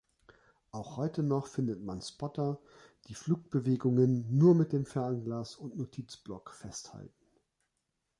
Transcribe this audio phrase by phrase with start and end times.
[0.71, 2.59] Auch heute noch findet man Spotter,
[3.07, 7.29] die Flugbewegungen nur mit Fernglas und Notizblock festhalten.